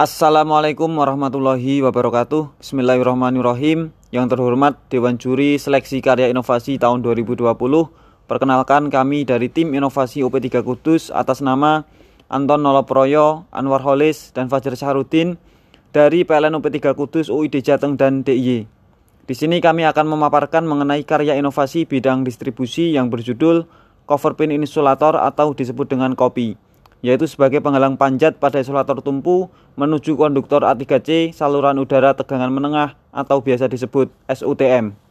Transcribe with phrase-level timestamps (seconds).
[0.00, 2.56] Assalamualaikum warahmatullahi wabarakatuh.
[2.56, 3.92] Bismillahirrahmanirrahim.
[4.08, 7.44] Yang terhormat Dewan Juri Seleksi Karya Inovasi tahun 2020
[8.24, 11.84] Perkenalkan kami dari tim Inovasi UP3 Kudus atas nama
[12.32, 15.36] Anton Noloproyo, Anwar Holis, dan Fajar Syahrudin
[15.92, 18.64] dari PLN UP3 Kudus, UID Jateng, dan DIY.
[19.28, 23.68] Di sini kami akan memaparkan mengenai karya inovasi bidang distribusi yang berjudul
[24.08, 26.69] Cover Pin Insulator atau disebut dengan kopi
[27.00, 33.40] yaitu sebagai penghalang panjat pada isolator tumpu menuju konduktor A3C saluran udara tegangan menengah atau
[33.40, 35.09] biasa disebut SUTM.